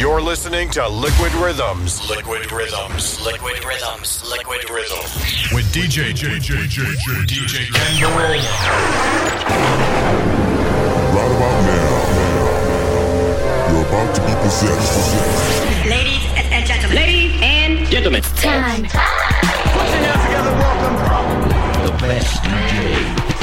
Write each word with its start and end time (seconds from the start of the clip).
You're 0.00 0.22
listening 0.22 0.70
to 0.70 0.88
Liquid 0.88 1.30
Rhythms. 1.34 2.08
Liquid 2.08 2.50
Rhythms. 2.50 3.20
Liquid 3.20 3.62
Rhythms. 3.62 4.24
Liquid 4.30 4.70
Rhythms. 4.70 5.52
With 5.52 5.66
DJ 5.74 6.14
JJ 6.16 6.64
JJ 6.64 7.26
DJ 7.28 7.68
Kenn. 7.70 8.00
Right 11.12 11.32
about 11.36 11.60
now, 11.68 11.92
you're 13.70 13.84
about 13.86 14.14
to 14.14 14.20
be 14.22 14.32
possessed. 14.40 15.12
Ladies 15.86 16.24
and 16.50 16.64
gentlemen. 16.66 16.96
Ladies 16.96 17.32
and 17.42 17.86
gentlemen. 17.88 18.22
Time. 18.22 18.82
Put 18.84 18.94
your 18.94 20.00
hands 20.00 20.24
together, 20.24 20.52
welcome. 20.56 20.96
The 21.84 21.92
best 22.06 22.42
DJ 22.42 22.96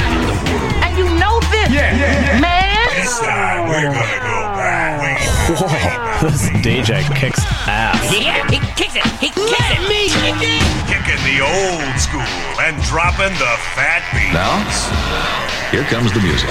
in 0.09 0.21
the 0.25 0.33
world. 0.49 0.73
And 0.83 0.97
you 0.97 1.05
know 1.19 1.39
this, 1.51 1.69
Yeah, 1.69 1.95
yeah, 1.95 2.33
yeah. 2.33 2.39
man. 2.41 2.89
This 2.95 3.19
time 3.19 3.69
we're 3.69 3.83
gonna 3.83 4.19
go. 4.23 4.36
Whoa, 5.47 5.63
this 6.19 6.49
DJ 6.59 7.07
kicks 7.15 7.39
ass. 7.67 8.11
Yeah, 8.11 8.45
he 8.51 8.59
kicks 8.75 8.97
it. 8.97 9.05
He 9.23 9.29
kicks 9.29 9.47
it. 9.47 9.79
Me. 9.87 10.11
Kicking 10.91 11.23
the 11.23 11.39
old 11.39 11.95
school 11.97 12.19
and 12.59 12.75
dropping 12.83 13.31
the 13.39 13.55
fat 13.71 14.03
beat. 14.11 14.35
Now, 14.35 14.59
here 15.71 15.83
comes 15.87 16.11
the 16.11 16.19
music. 16.19 16.49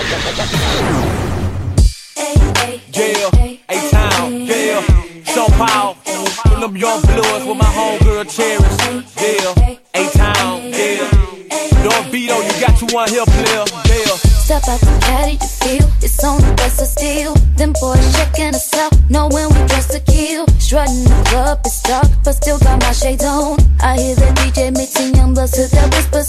Yeah, 2.96 3.68
A-Town, 3.68 4.32
yeah. 4.32 4.80
So 5.24 5.46
powerful. 5.48 6.24
From 6.48 6.60
them 6.62 6.76
young 6.78 7.02
bloods 7.02 7.44
with 7.44 7.58
my 7.58 7.66
homegirl 7.66 8.24
Cherish. 8.32 9.04
Yeah, 9.20 9.76
A-Town, 9.92 10.72
yeah. 10.72 11.26
Don 11.84 12.10
Vito, 12.10 12.40
you 12.40 12.60
got 12.64 12.80
you 12.80 12.88
one 12.94 13.10
here, 13.10 13.26
player. 13.26 13.65
Step 14.46 14.68
out 14.68 14.78
the 14.78 14.98
caddy 15.00 15.36
to 15.36 15.46
feel 15.58 15.90
it's 16.00 16.22
on 16.22 16.40
the 16.40 16.54
best 16.54 16.80
of 16.80 16.86
steel. 16.86 17.34
Them 17.58 17.72
boys 17.80 17.98
checking 18.14 18.54
us 18.54 18.72
out, 18.78 18.94
knowing 19.10 19.48
we 19.50 19.66
dress 19.66 19.88
to 19.90 19.98
kill. 19.98 20.46
Strutting 20.60 21.02
the 21.02 21.18
club, 21.26 21.58
it's 21.66 21.82
dark, 21.82 22.06
but 22.22 22.34
still 22.34 22.56
got 22.60 22.80
my 22.80 22.92
shades 22.92 23.24
on. 23.24 23.58
I 23.82 23.98
hear 23.98 24.14
the 24.14 24.30
DJ 24.38 24.70
mixing 24.70 25.16
young 25.16 25.34
bloods 25.34 25.50
to 25.58 25.66
the 25.66 25.82
whisper 25.90 26.22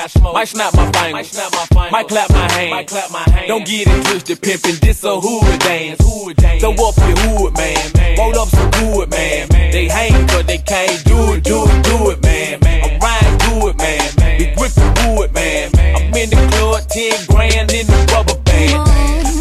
I 0.00 0.06
smoke. 0.06 0.32
Might 0.32 0.48
snap 0.48 0.72
my 0.72 0.90
fingers. 0.92 1.12
Might 1.12 1.26
snap 1.26 1.52
my 1.52 1.66
fingers. 1.66 1.92
Might 1.92 2.08
clap 2.08 2.30
my 2.30 2.50
hands. 2.52 2.70
Might 2.70 2.86
clap 2.88 3.10
my 3.12 3.20
hands. 3.20 3.48
Don't 3.48 3.66
get 3.66 3.86
it 3.86 4.04
twisted, 4.06 4.40
pimpin'. 4.40 4.80
This 4.80 5.04
a 5.04 5.20
hood 5.20 5.60
dance. 5.60 6.00
Hood 6.00 6.36
dance. 6.36 6.62
Throw 6.62 6.72
up 6.72 6.96
your 6.96 7.18
hood, 7.20 7.52
man. 7.52 8.16
Roll 8.16 8.38
up 8.38 8.48
some 8.48 8.70
wood, 8.80 9.10
man. 9.10 9.48
They 9.50 9.88
hang, 9.88 10.26
but 10.28 10.46
they 10.46 10.56
can't 10.56 11.04
do 11.04 11.36
it, 11.36 11.44
do 11.44 11.68
it, 11.68 11.84
do 11.84 12.10
it, 12.16 12.22
man. 12.22 12.64
I'm 12.64 12.96
riding 12.96 13.36
do 13.44 13.68
it, 13.68 13.76
man. 13.76 14.00
We 14.40 14.46
grip 14.56 14.72
the 14.72 14.88
wood, 15.04 15.34
man. 15.34 15.68
I'm 15.76 16.14
in 16.16 16.30
the 16.32 16.40
club, 16.48 16.80
10 16.88 17.26
grand 17.28 17.70
in 17.70 17.84
the 17.84 18.00
rubber 18.08 18.40
band. 18.40 18.80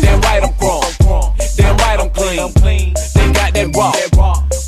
Damn 0.03 0.19
right 0.27 0.43
I'm 0.43 0.51
grown. 0.59 0.83
Damn 1.55 1.77
right 1.77 1.99
I'm 2.03 2.11
clean. 2.11 2.51
clean 2.59 2.93
They 3.15 3.31
got 3.31 3.55
that 3.55 3.71
raw. 3.71 3.95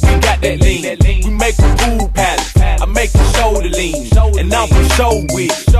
We 0.08 0.20
got 0.24 0.40
that 0.40 0.56
lean. 0.62 0.84
that 0.84 1.04
lean. 1.04 1.28
We 1.28 1.32
make 1.36 1.58
the 1.58 1.68
food 1.84 2.14
palace. 2.14 2.56
I 2.56 2.86
make 2.86 3.12
the 3.12 3.26
shoulder 3.36 3.68
lean. 3.68 4.08
And 4.40 4.54
I'm 4.54 4.70
for 4.70 4.84
show 4.96 5.12
with 5.36 5.71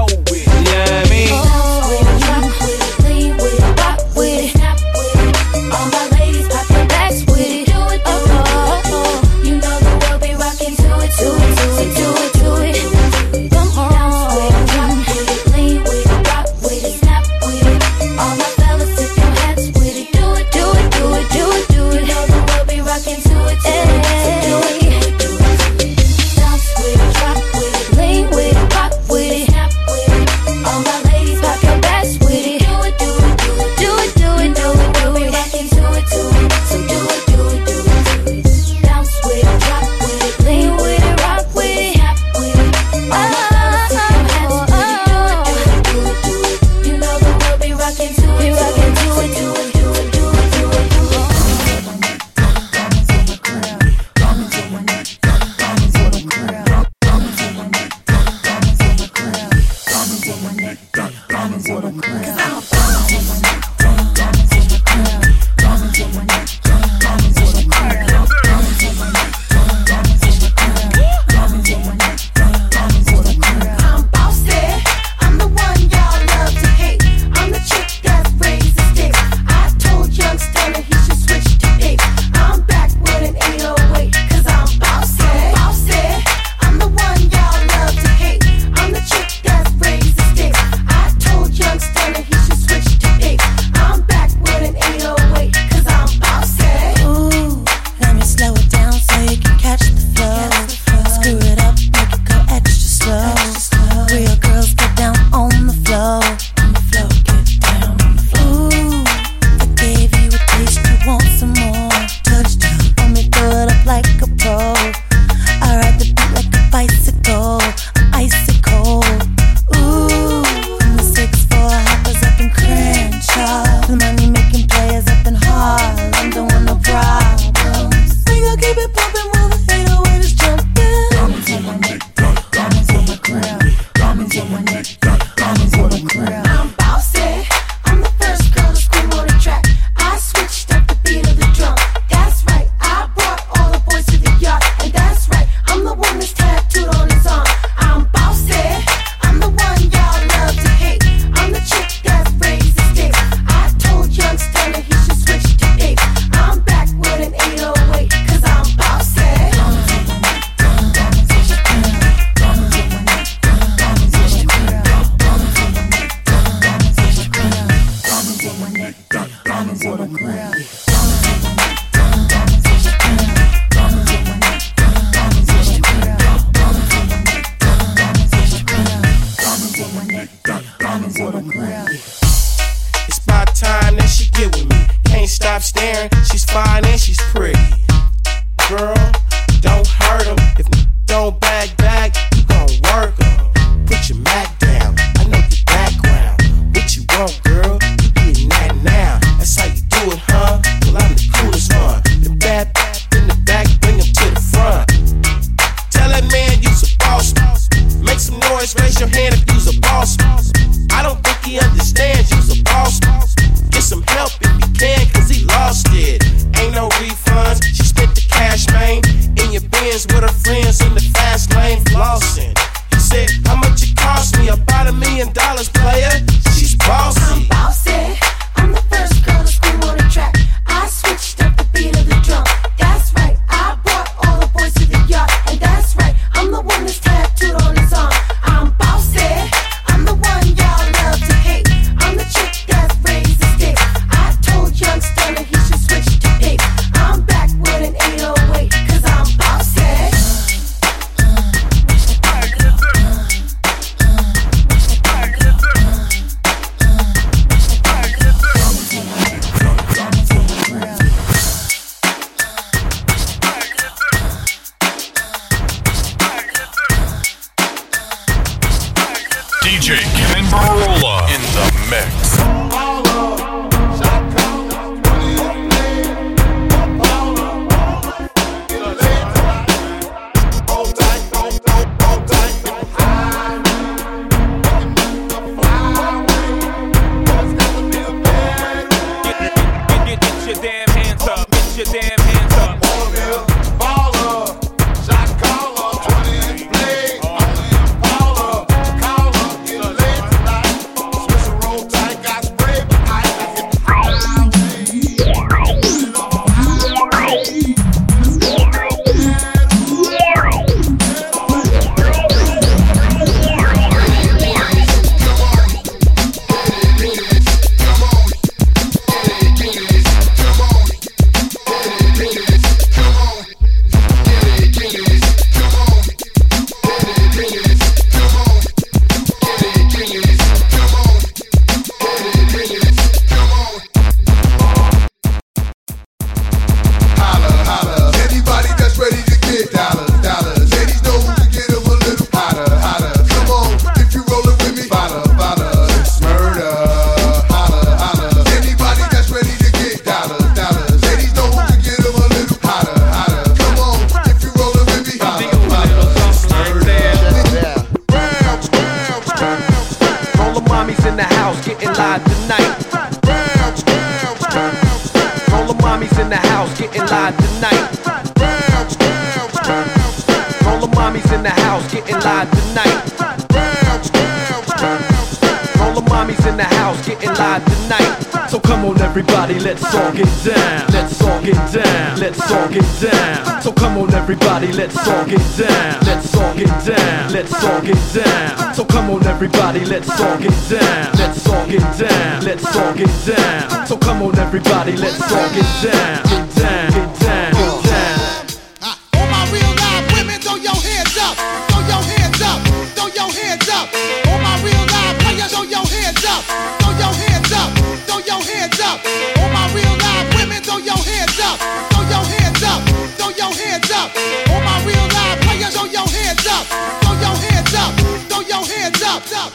Everybody, 394.54 394.98
let's 394.98 395.18
talk 395.18 395.54
it 395.56 395.92
down, 395.94 396.50
down. 396.56 396.91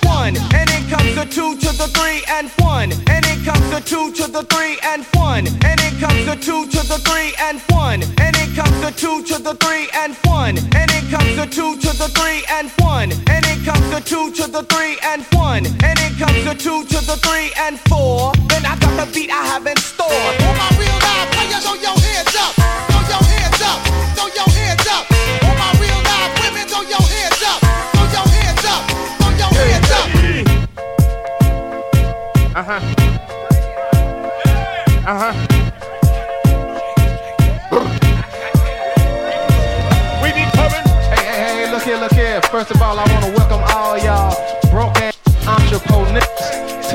One, 0.03 0.37
and 0.37 0.69
it 0.71 0.89
comes 0.91 1.15
the 1.15 1.25
two 1.25 1.57
to 1.57 1.71
the 1.77 1.89
three 1.89 2.23
and 2.29 2.51
one. 2.59 2.93
And 2.93 3.25
it 3.27 3.45
comes 3.45 3.71
the 3.71 3.81
two 3.81 4.13
to 4.13 4.31
the 4.31 4.43
three 4.43 4.79
and 4.83 5.05
one. 5.15 5.47
And 5.47 5.81
it 5.81 5.95
comes 6.01 6.27
the 6.27 6.37
two 6.37 6.67
to 6.67 6.81
the 6.87 6.99
three 7.07 7.35
and 7.39 7.61
one. 7.71 8.03
And 8.03 8.37
it 8.37 8.51
comes 8.57 8.81
the 8.81 8.91
two 8.91 9.23
to 9.25 9.43
the 9.43 9.55
three 9.55 9.89
and 9.95 10.15
one. 10.25 10.59
And 10.59 10.91
it 10.91 11.05
comes 11.11 11.37
the 11.37 11.47
two 11.47 11.77
to 11.79 11.91
the 11.97 12.09
three 12.19 12.43
and 12.51 12.71
one. 12.79 13.13
And 13.13 13.45
it 13.47 13.65
comes 13.65 13.91
the 13.91 14.01
two 14.01 14.33
to 14.33 14.51
the 14.51 14.63
three 14.65 14.99
and 15.03 15.23
one. 15.33 15.67
And 15.67 15.99
it 16.07 16.19
comes 16.19 16.45
the 16.45 16.55
two 16.55 16.85
to 16.85 16.99
the 17.07 17.17
three 17.17 17.53
and 17.59 17.79
four. 17.89 18.33
Then 18.49 18.65
I 18.67 18.77
got 18.79 18.95
the 18.99 19.13
beat 19.15 19.31
I 19.31 19.45
haven't 19.47 19.76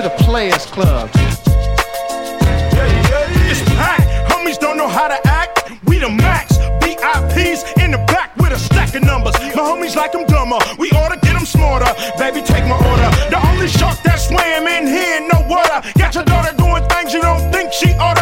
to 0.02 0.10
the 0.10 0.24
Players 0.24 0.66
Club. 0.66 1.10
It's 3.50 3.62
packed, 3.76 4.08
homies 4.32 4.58
don't 4.60 4.78
know 4.78 4.88
how 4.88 5.08
to 5.08 5.20
act. 5.28 5.72
We 5.86 6.00
the 6.00 6.10
max, 6.10 6.58
VIPs 6.82 7.62
in 7.84 7.92
the 7.92 7.98
back 8.08 8.36
with 8.38 8.52
a 8.52 8.60
stack 8.60 8.96
of 8.96 9.04
numbers. 9.04 9.34
My 9.56 9.62
homies 9.62 9.96
like 9.96 10.12
them 10.12 10.26
dumber, 10.26 10.58
we 10.80 10.90
oughta 10.92 11.20
get 11.22 11.34
them 11.34 11.46
smarter. 11.46 11.94
Baby, 12.18 12.42
take 12.42 12.66
my 12.66 12.78
order. 12.78 13.10
The 13.30 13.40
only 13.50 13.68
shark 13.68 14.02
that 14.04 14.20
swam 14.20 14.68
in 14.68 14.88
here, 14.88 15.22
no 15.32 15.46
water. 15.48 15.82
Got 15.98 16.16
your 16.16 16.24
daughter 16.24 16.56
doing 16.58 16.84
things 16.90 17.14
you 17.14 17.22
don't 17.22 17.52
think 17.52 17.72
she 17.74 17.94
oughta. 17.96 18.21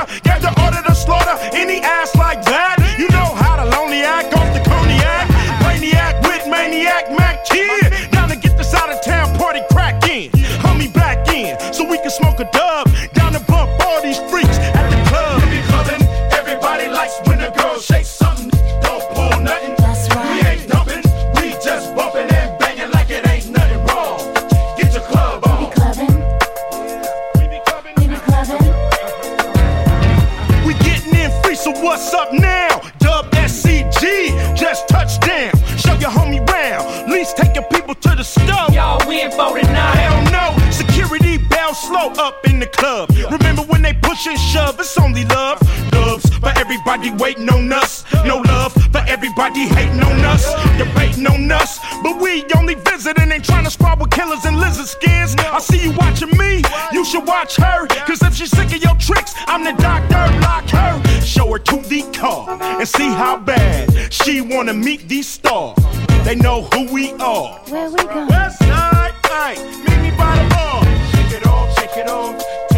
The 38.19 38.25
stove. 38.25 38.73
Y'all, 38.73 38.99
we 39.07 39.21
ain't 39.21 39.33
for 39.33 39.57
tonight. 39.57 39.95
Hell 39.95 40.19
no. 40.35 40.71
Security 40.71 41.37
bell 41.37 41.73
slow 41.73 42.11
up 42.19 42.45
in 42.45 42.59
the 42.59 42.65
club. 42.65 43.09
Remember 43.31 43.61
when 43.63 43.81
they 43.81 43.93
push 43.93 44.27
and 44.27 44.37
shove? 44.37 44.77
It's 44.77 44.97
only 44.97 45.23
love. 45.25 45.57
Dubs 45.89 46.27
for 46.35 46.51
everybody 46.59 47.11
waiting 47.11 47.49
on 47.49 47.71
us. 47.71 48.03
No 48.25 48.39
love 48.39 48.73
for 48.91 49.03
everybody 49.07 49.67
hating 49.67 50.01
on 50.01 50.19
us. 50.25 50.43
Debating 50.77 51.27
on 51.27 51.49
us. 51.49 51.79
But 52.03 52.19
we 52.21 52.43
only 52.57 52.75
visiting, 52.75 53.31
ain't 53.31 53.45
trying 53.45 53.65
to 53.65 53.95
with 53.99 54.11
killers 54.11 54.43
and 54.45 54.59
lizard 54.59 54.87
skins. 54.87 55.35
I 55.37 55.59
see 55.59 55.81
you 55.81 55.91
watching 55.91 56.35
me. 56.37 56.61
You 56.91 57.05
should 57.05 57.25
watch 57.25 57.55
her. 57.55 57.87
Cause 58.05 58.21
if 58.21 58.35
she's 58.35 58.51
sick 58.51 58.67
of 58.75 58.83
your 58.83 58.95
tricks, 58.95 59.33
I'm 59.47 59.63
the 59.63 59.73
doctor. 59.81 60.23
Lock 60.41 60.69
her. 60.71 61.08
Show 61.29 61.51
her 61.53 61.59
to 61.59 61.77
the 61.87 62.01
car 62.11 62.57
and 62.61 62.87
see 62.87 63.07
how 63.07 63.37
bad 63.37 64.11
she 64.11 64.41
wanna 64.41 64.73
meet 64.73 65.07
these 65.07 65.27
stars. 65.27 65.77
They 66.23 66.33
know 66.35 66.63
who 66.73 66.91
we 66.91 67.11
are. 67.13 67.59
Where 67.69 67.89
we 67.91 68.03
going? 68.03 68.27
West 68.27 68.57
side, 68.59 69.13
aye. 69.25 69.55
Meet 69.87 70.01
me 70.01 70.17
by 70.17 70.35
the 70.41 70.49
bar. 70.49 70.83
Shake 71.11 71.33
it 71.41 71.45
off, 71.45 71.79
shake 71.79 71.97
it 71.97 72.09
off, 72.09 72.35
take 72.39 72.43
it 72.43 72.49
off. 72.49 72.68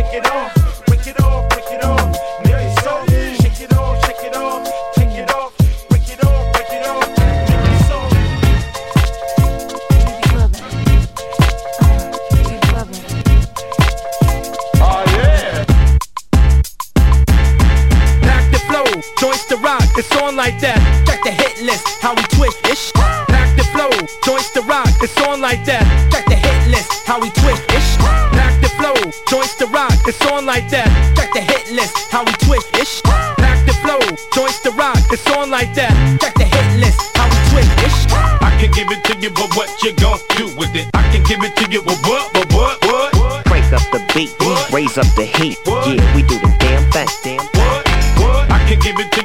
It's 20.02 20.16
on 20.18 20.36
like 20.36 20.58
that. 20.60 20.82
Check 21.06 21.22
the 21.22 21.30
hit 21.30 21.62
list, 21.62 21.86
how 22.02 22.16
we 22.18 22.24
twist 22.34 22.58
ish. 22.66 22.92
Back 23.30 23.54
the 23.56 23.64
flow, 23.70 23.94
joints 24.26 24.50
the 24.50 24.62
rock, 24.66 24.90
it's 24.98 25.14
on 25.22 25.42
like 25.42 25.64
that. 25.66 25.86
Check 26.12 26.26
the 26.26 26.36
hit 26.36 26.62
list, 26.74 26.90
how 27.06 27.22
we 27.22 27.30
twist 27.38 27.62
ish. 27.70 27.98
Back 28.34 28.58
the 28.66 28.70
flow, 28.82 28.98
joints 29.30 29.56
the 29.62 29.68
rock, 29.68 29.94
it's 30.10 30.22
on 30.26 30.46
like 30.46 30.70
that. 30.74 30.90
Check 31.14 31.30
the 31.34 31.42
hit 31.42 31.70
list, 31.72 31.94
how 32.10 32.26
we 32.26 32.34
twist 32.42 32.66
ish. 32.82 33.02
Back 33.38 33.62
the 33.70 33.74
flow, 33.86 34.02
joints 34.34 34.60
the 34.66 34.72
rock, 34.74 34.98
it's 35.14 35.30
on 35.38 35.52
like 35.52 35.74
that. 35.78 35.94
Check 36.18 36.34
the 36.34 36.50
hit 36.50 36.68
list, 36.82 36.98
how 37.14 37.30
we 37.30 37.38
twist 37.54 37.72
ish. 37.86 38.00
I 38.42 38.50
can 38.58 38.72
give 38.74 38.90
it 38.90 39.06
to 39.06 39.14
you, 39.22 39.30
but 39.30 39.54
what 39.54 39.70
you 39.84 39.94
gon' 40.02 40.18
do 40.34 40.50
with 40.58 40.74
it? 40.74 40.90
I 40.98 41.06
can 41.14 41.22
give 41.30 41.44
it 41.46 41.54
to 41.62 41.70
you, 41.70 41.82
but 41.86 42.02
what, 42.10 42.34
but 42.34 42.50
what, 42.54 42.82
what? 42.90 43.46
Crank 43.46 43.70
up 43.70 43.86
the 43.94 44.02
beat, 44.18 44.34
raise 44.74 44.98
up 44.98 45.10
the 45.14 45.30
heat. 45.38 45.62
Yeah, 45.68 46.02
we 46.16 46.24
do 46.24 46.40
the 46.42 46.50
damn 46.58 46.90
thing. 46.90 47.38
Damn 47.38 47.51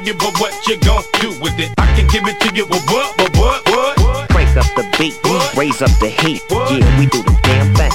you, 0.07 0.13
but 0.13 0.39
what 0.39 0.55
you 0.67 0.77
gon' 0.77 1.03
do 1.19 1.35
with 1.43 1.59
it? 1.59 1.69
I 1.77 1.85
can 1.93 2.07
give 2.07 2.23
it 2.27 2.39
to 2.39 2.55
you, 2.55 2.65
but 2.65 2.79
what, 2.87 3.17
but 3.17 3.35
what, 3.35 3.59
what? 3.67 4.29
Crank 4.31 4.55
up 4.55 4.71
the 4.79 4.87
beat, 4.95 5.19
raise 5.57 5.81
up 5.81 5.91
the 5.99 6.07
heat. 6.07 6.41
Yeah, 6.49 6.87
we 6.97 7.07
do 7.07 7.19
the 7.23 7.35
damn 7.43 7.75
thing. 7.75 7.91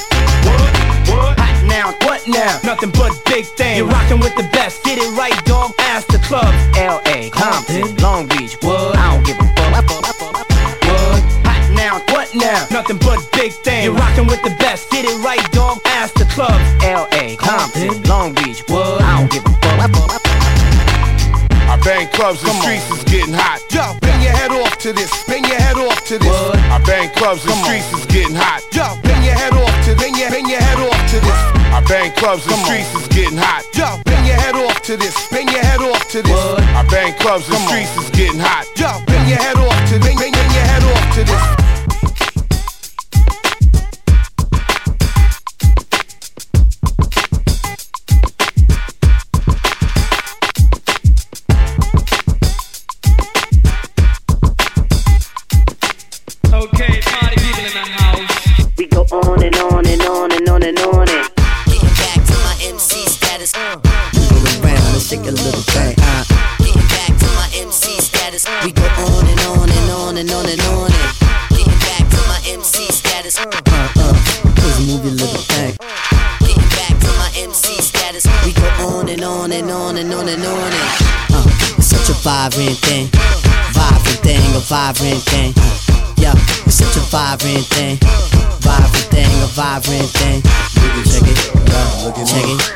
Hot 1.40 1.57
now, 1.64 1.97
what 2.04 2.21
now? 2.28 2.61
Nothing 2.64 2.90
but 2.90 3.16
big 3.25 3.47
things. 3.57 3.78
You're 3.78 3.88
rocking 3.88 4.21
with 4.21 4.37
the 4.37 4.45
best. 4.52 4.85
Get 4.85 4.99
it 4.99 5.09
right, 5.16 5.33
dog. 5.47 5.73
Ask 5.78 6.09
the 6.09 6.19
clubs. 6.19 6.52
L.A., 6.76 7.31
Compton, 7.31 7.97
Long 7.97 8.28
Beach, 8.28 8.61
what? 8.61 8.95
I 8.97 9.16
don't 9.16 9.25
give 9.25 9.40
a 9.40 9.49
fuck. 9.57 9.73
What? 9.88 11.23
Hot 11.49 11.64
now, 11.73 11.97
what 12.12 12.28
now? 12.35 12.66
Nothing 12.71 12.99
but 12.99 13.25
big 13.33 13.52
things. 13.64 13.85
You're 13.85 13.95
rocking 13.95 14.26
with 14.26 14.42
the 14.42 14.54
best. 14.61 14.90
Get 14.90 15.07
it 15.07 15.16
right, 15.25 15.40
dog. 15.52 15.81
Ask 15.87 16.12
the 16.14 16.26
clubs. 16.26 16.61
L.A., 16.85 17.37
Compton, 17.37 18.02
Long 18.02 18.35
Beach, 18.35 18.61
what? 18.69 19.00
I 19.00 19.19
don't 19.19 19.33
give 19.33 19.47
a 19.47 19.52
fuck. 19.64 20.32
I 21.69 21.78
bang 21.85 22.09
clubs, 22.09 22.42
the 22.42 22.50
streets 22.61 22.88
is 22.90 23.04
getting 23.04 23.35
hot. 23.35 23.61
Yo, 23.71 23.99
bang 24.00 24.23
your 24.23 24.33
head 24.33 24.52
off 24.52 24.78
to 24.78 24.92
this, 24.92 25.11
bang 25.26 25.45
your 25.45 25.59
head 25.61 25.76
off 25.76 26.04
to 26.07 26.19
this. 26.19 26.37
I 26.71 26.78
bang 26.87 27.11
clubs, 27.14 27.45
the 27.45 27.52
streets 27.64 27.92
is 27.92 28.07
getting 28.07 28.37
hot. 28.37 28.62
Yo, 28.73 28.99
bang 29.02 29.23
your 29.25 29.35
head 29.35 29.54
off 29.54 29.75
to 29.87 29.95
bang 29.97 30.14
your, 30.14 30.31
bang 30.31 30.49
your 30.49 30.61
head 30.61 30.81
off 30.81 31.02
to 31.11 31.19
this. 31.21 31.40
I 31.73 31.81
bang 31.88 32.12
clubs, 32.12 32.45
the 32.45 32.57
streets 32.64 32.92
is 32.95 33.09
getting 33.09 33.38
hot. 33.38 33.64
Yo, 33.75 34.02
bang 34.04 34.26
your 34.26 34.37
head 34.37 34.57
off 34.57 34.83
to 34.83 34.97
this, 34.97 35.16
bang 35.28 35.49
your 35.49 35.64
head 35.64 35.81
off 35.81 36.04
to 36.11 36.23
this. 36.23 36.40
I 36.76 36.83
bang 36.90 37.14
clubs, 37.19 37.47
the 37.47 37.57
streets 37.66 37.97
is 37.97 38.11
getting 38.11 38.40
hot. 38.40 38.66
Yo, 38.76 38.90
bang 39.07 39.28
your 39.28 39.38
head 39.38 39.57
off 39.57 39.81
to 39.90 39.99
bang, 40.00 40.16
bang, 40.19 40.33
bang 40.33 40.52
your 40.52 40.66
head 40.66 40.85
off 40.85 41.14
to 41.16 41.25
this. 41.25 41.62
On 59.43 59.49
and 59.49 59.57
on 59.59 59.87
and 59.91 60.03
on 60.03 60.31
and 60.31 60.49
on 60.49 60.63
and 60.63 60.79
on 60.79 61.09
and 61.11 61.27
Getting 61.67 61.91
back 61.99 62.23
to 62.31 62.35
my 62.47 62.55
MC 62.63 63.03
status. 63.11 63.51
move 63.59 64.63
around 64.63 64.87
and 64.95 65.03
shake 65.03 65.27
a 65.27 65.35
little 65.35 65.63
thing. 65.75 65.97
Uh, 65.99 66.23
Getting 66.63 66.87
back 66.87 67.11
to 67.19 67.27
my 67.35 67.49
MC 67.59 67.99
status. 68.01 68.47
We 68.63 68.71
go 68.71 68.87
on 68.87 69.27
and 69.27 69.41
on 69.51 69.67
and 69.69 69.91
on 69.91 70.17
and 70.19 70.31
on 70.31 70.47
and 70.47 70.63
on 70.63 70.91
and 70.95 71.11
getting 71.51 71.75
back 71.83 72.07
to 72.07 72.21
my 72.31 72.39
MC 72.55 72.87
status. 72.95 73.41
uh, 73.41 73.51
uh, 73.51 74.15
please 74.63 74.79
move 74.87 75.05
your 75.11 75.15
little 75.19 75.43
thing. 75.51 75.75
Getting 76.47 76.69
back 76.79 76.95
to 77.03 77.11
my 77.19 77.31
MC 77.35 77.83
status. 77.83 78.23
We 78.47 78.53
go 78.55 78.69
on 78.95 79.09
and 79.09 79.25
on 79.25 79.51
and 79.51 79.69
on 79.73 79.97
and 79.99 80.13
on 80.15 80.29
and 80.29 80.45
on 80.47 80.71
and 80.71 80.87
Uh, 81.35 81.47
it's 81.79 81.89
such 81.91 82.09
a 82.15 82.17
vivrant 82.23 82.79
thing, 82.87 83.09
vivrant 83.75 84.23
thing, 84.23 84.39
a 84.55 84.63
vivrant 84.63 85.23
thing. 85.27 85.51
Yeah, 86.17 86.35
it's 86.65 86.77
such 86.79 86.95
a 86.95 87.03
vivrant 87.11 87.67
thing, 87.75 87.99
vivrant 88.62 89.09
thing, 89.11 89.31
a 89.42 89.49
vivrant 89.50 90.11
thing. 90.23 90.40
Check 91.04 91.26
it, 91.26 91.38
yeah, 91.66 92.25
check 92.25 92.47
it, 92.47 92.54
uh, 92.54 92.73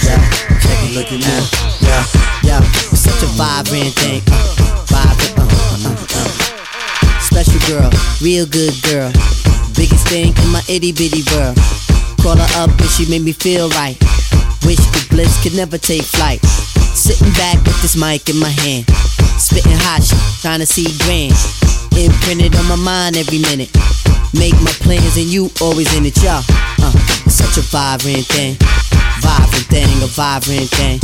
yeah, 0.00 0.20
check 0.58 0.80
it, 0.82 0.92
look 0.96 1.12
at 1.12 1.20
now, 1.20 1.42
yeah, 1.84 2.04
yeah, 2.42 2.60
it's 2.90 3.04
such 3.04 3.22
a 3.22 3.30
vivrant 3.36 3.92
thing, 4.00 4.22
uh, 4.32 4.56
vivrant, 4.88 5.36
uh, 5.38 5.44
uh, 5.88 6.06
uh. 6.16 6.30
Special 7.20 7.60
girl, 7.68 7.90
real 8.20 8.46
good 8.46 8.74
girl, 8.82 9.12
biggest 9.76 10.08
thing 10.08 10.32
in 10.32 10.48
my 10.50 10.62
itty 10.68 10.92
bitty 10.92 11.22
world. 11.32 11.56
Call 12.22 12.36
her 12.36 12.62
up 12.62 12.70
and 12.70 12.90
she 12.90 13.08
made 13.10 13.22
me 13.22 13.32
feel 13.32 13.68
right. 13.70 13.98
Wish 14.64 14.78
the 14.94 15.06
bliss 15.10 15.42
could 15.42 15.56
never 15.56 15.76
take 15.76 16.04
flight. 16.04 16.40
Sitting 16.94 17.32
back 17.32 17.56
with 17.66 17.82
this 17.82 17.96
mic 17.96 18.28
in 18.28 18.38
my 18.38 18.48
hand. 18.48 18.86
Spitting 19.40 19.72
hot 19.74 20.04
shit, 20.04 20.20
trying 20.40 20.60
to 20.60 20.66
see 20.66 20.86
grand. 21.02 21.34
Imprinted 21.96 22.56
on 22.56 22.66
my 22.68 22.76
mind 22.76 23.16
every 23.16 23.38
minute. 23.38 23.70
Make 24.32 24.56
my 24.64 24.72
plans 24.80 25.16
and 25.16 25.28
you 25.28 25.50
always 25.60 25.92
in 25.94 26.06
it, 26.06 26.16
y'all. 26.22 26.42
Uh, 26.80 26.90
such 27.28 27.58
a 27.58 27.64
vivrant 27.68 28.24
thing. 28.32 28.56
Vivrant 29.20 29.66
thing, 29.68 29.92
a 30.00 30.08
vivrant 30.08 30.70
thing. 30.72 30.98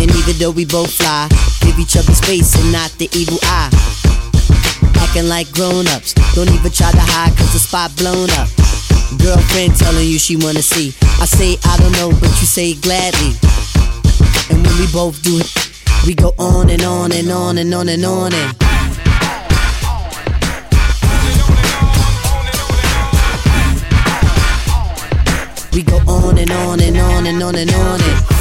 And 0.00 0.10
even 0.16 0.34
though 0.38 0.50
we 0.50 0.64
both 0.64 0.92
fly, 0.92 1.28
give 1.60 1.78
each 1.78 1.96
other 1.96 2.14
space 2.14 2.56
and 2.56 2.72
not 2.72 2.90
the 2.98 3.08
evil 3.12 3.38
eye. 3.42 3.68
Acting 4.96 5.28
like 5.28 5.52
grown 5.52 5.86
ups. 5.88 6.14
Don't 6.34 6.50
even 6.50 6.72
try 6.72 6.90
to 6.90 7.04
hide 7.12 7.36
cause 7.36 7.52
the 7.52 7.58
spot 7.60 7.94
blown 7.96 8.30
up. 8.40 8.48
Girlfriend 9.20 9.76
telling 9.76 10.08
you 10.08 10.18
she 10.18 10.36
wanna 10.36 10.62
see. 10.62 10.96
I 11.20 11.26
say 11.26 11.56
I 11.64 11.76
don't 11.76 11.92
know, 11.92 12.10
but 12.18 12.32
you 12.40 12.48
say 12.48 12.74
gladly. 12.74 13.36
And 14.48 14.64
when 14.64 14.78
we 14.78 14.86
both 14.92 15.20
do 15.22 15.38
it, 15.38 15.52
we 16.06 16.14
go 16.14 16.34
on 16.38 16.70
and 16.70 16.82
on 16.82 17.12
and 17.12 17.30
on 17.30 17.58
and 17.58 17.74
on 17.74 17.88
and 17.88 18.04
on 18.04 18.32
and. 18.32 18.75
We 25.76 25.82
go 25.82 25.98
on 26.08 26.38
and 26.38 26.50
on 26.50 26.80
and 26.80 26.96
on 26.96 27.26
and 27.26 27.42
on 27.42 27.54
and 27.54 27.70
on 27.70 28.00
and. 28.00 28.35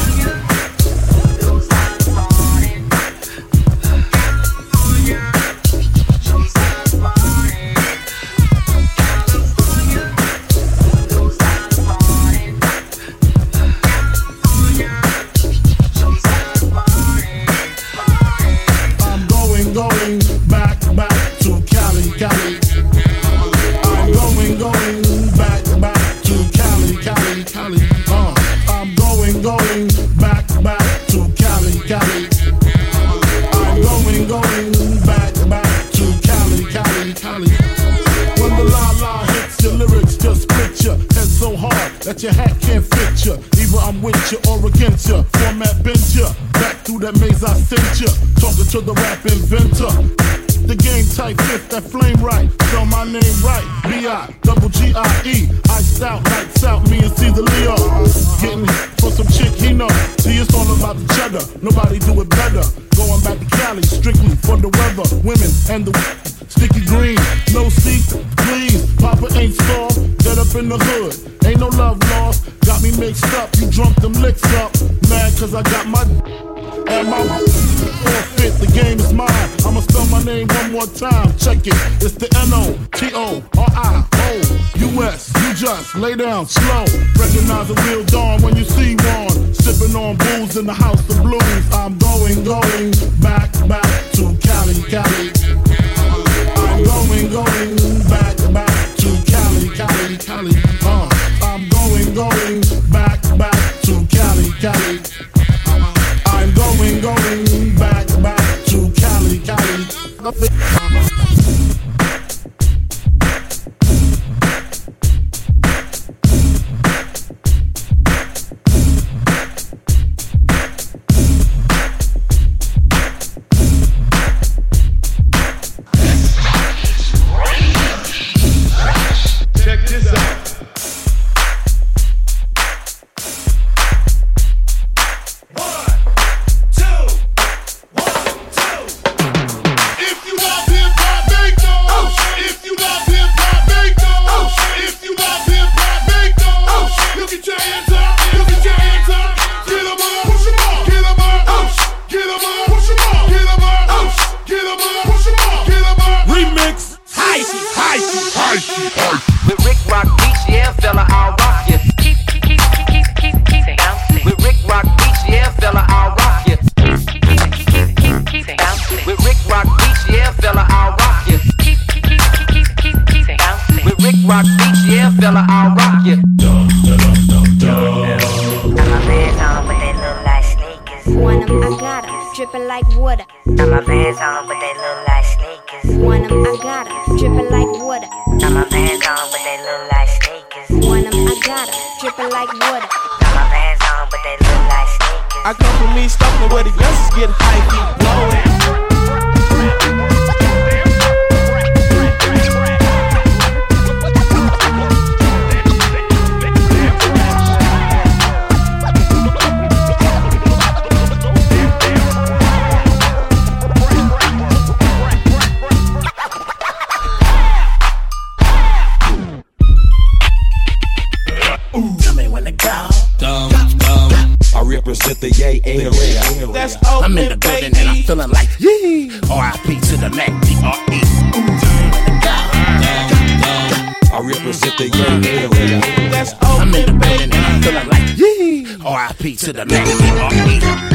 to 239.45 239.53
the 239.53 239.63
max. 239.67 240.94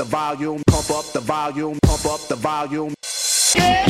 up 0.00 0.06
the 0.06 0.10
volume, 0.10 0.62
pump 0.66 0.90
up 0.90 1.04
the 1.12 1.20
volume, 1.20 1.78
pump 1.82 2.06
up 2.06 2.20
the 2.28 2.36
volume. 2.36 2.94
Yeah! 3.54 3.87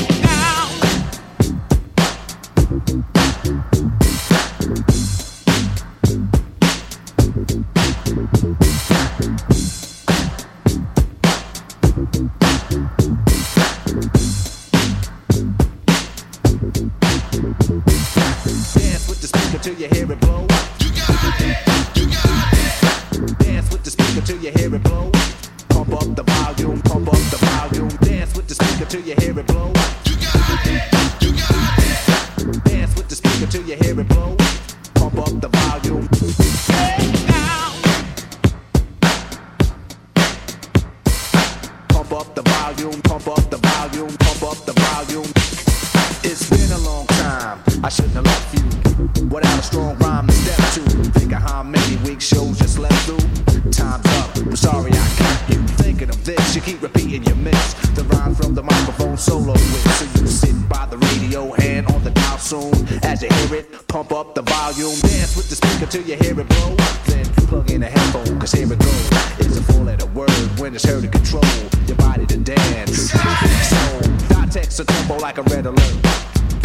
Till 65.90 66.02
you 66.02 66.16
hear 66.16 66.38
it 66.38 66.48
blow. 66.48 66.76
Then 67.06 67.24
plug 67.48 67.70
in 67.70 67.82
a 67.82 67.86
headphone, 67.86 68.38
cause 68.38 68.52
here 68.52 68.70
it 68.70 68.78
goes. 68.78 69.08
It's 69.40 69.56
a 69.56 69.62
four 69.72 69.84
letter 69.84 70.06
word 70.06 70.30
when 70.58 70.74
it's 70.74 70.84
heard 70.84 71.02
to 71.02 71.08
control 71.08 71.44
your 71.86 71.96
body 71.96 72.26
to 72.26 72.36
dance. 72.36 73.10
So, 73.10 74.00
dot 74.28 74.52
text 74.52 74.80
a 74.80 74.84
tempo 74.84 75.16
like 75.18 75.38
a 75.38 75.42
red 75.42 75.66
alert. 75.66 75.96